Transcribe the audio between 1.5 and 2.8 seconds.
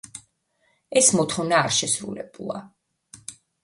არ შესრულებულა.